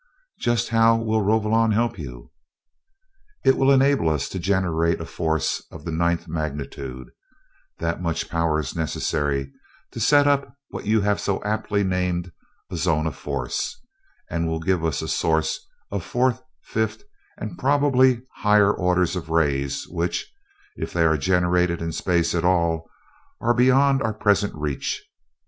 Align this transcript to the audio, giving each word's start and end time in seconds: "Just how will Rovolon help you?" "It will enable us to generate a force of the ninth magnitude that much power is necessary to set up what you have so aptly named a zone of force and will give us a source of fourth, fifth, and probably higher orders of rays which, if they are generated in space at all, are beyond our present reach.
"Just 0.39 0.69
how 0.69 0.95
will 0.95 1.21
Rovolon 1.21 1.73
help 1.73 1.99
you?" 1.99 2.31
"It 3.45 3.55
will 3.55 3.69
enable 3.71 4.09
us 4.09 4.27
to 4.29 4.39
generate 4.39 4.99
a 4.99 5.05
force 5.05 5.63
of 5.69 5.85
the 5.85 5.91
ninth 5.91 6.27
magnitude 6.27 7.11
that 7.77 8.01
much 8.01 8.27
power 8.27 8.59
is 8.59 8.75
necessary 8.75 9.51
to 9.91 9.99
set 9.99 10.25
up 10.25 10.55
what 10.69 10.87
you 10.87 11.01
have 11.01 11.21
so 11.21 11.39
aptly 11.43 11.83
named 11.83 12.31
a 12.71 12.77
zone 12.77 13.05
of 13.05 13.15
force 13.15 13.79
and 14.27 14.47
will 14.47 14.59
give 14.59 14.83
us 14.83 15.03
a 15.03 15.07
source 15.07 15.59
of 15.91 16.03
fourth, 16.03 16.41
fifth, 16.63 17.03
and 17.37 17.59
probably 17.59 18.23
higher 18.37 18.73
orders 18.73 19.15
of 19.15 19.29
rays 19.29 19.87
which, 19.87 20.33
if 20.77 20.91
they 20.91 21.03
are 21.05 21.15
generated 21.15 21.79
in 21.79 21.91
space 21.91 22.33
at 22.33 22.43
all, 22.43 22.89
are 23.39 23.53
beyond 23.53 24.01
our 24.01 24.15
present 24.15 24.55
reach. 24.55 25.05